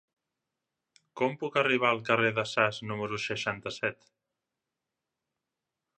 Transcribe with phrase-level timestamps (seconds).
[1.21, 4.11] Com puc arribar al carrer de Sas número seixanta-set?